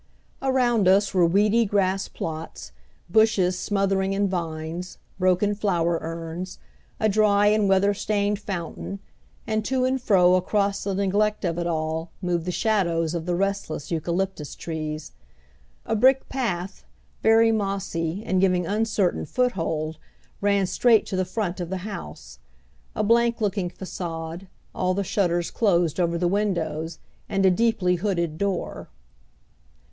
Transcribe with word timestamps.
Around 0.41 0.87
us 0.87 1.13
were 1.13 1.27
weedy 1.27 1.63
grass 1.63 2.07
plots, 2.07 2.71
bushes 3.07 3.59
smothering 3.59 4.13
in 4.13 4.27
vines, 4.27 4.97
broken 5.19 5.53
flower 5.53 5.99
urns, 6.01 6.57
a 6.99 7.07
dry 7.07 7.45
and 7.45 7.69
weather 7.69 7.93
stained 7.93 8.39
fountain; 8.39 8.97
and 9.45 9.63
to 9.65 9.85
and 9.85 10.01
fro 10.01 10.33
across 10.33 10.83
the 10.83 10.95
neglect 10.95 11.45
of 11.45 11.59
it 11.59 11.67
all 11.67 12.09
moved 12.19 12.45
the 12.45 12.51
shadows 12.51 13.13
of 13.13 13.27
the 13.27 13.35
restless 13.35 13.91
eucalyptus 13.91 14.55
trees. 14.55 15.11
A 15.85 15.95
brick 15.95 16.27
path, 16.29 16.83
very 17.21 17.51
mossy 17.51 18.23
and 18.25 18.41
giving 18.41 18.65
uncertain 18.65 19.23
foothold, 19.27 19.99
ran 20.41 20.65
straight 20.65 21.05
to 21.05 21.15
the 21.15 21.25
front 21.25 21.59
of 21.59 21.69
the 21.69 21.85
house 21.85 22.39
a 22.95 23.03
blank 23.03 23.39
looking 23.39 23.69
façade, 23.69 24.47
all 24.73 24.95
the 24.95 25.03
shutters 25.03 25.51
closed 25.51 25.99
over 25.99 26.17
the 26.17 26.27
windows, 26.27 26.97
and 27.29 27.45
a 27.45 27.51
deeply 27.51 27.97
hooded 27.97 28.39
door. 28.39 28.89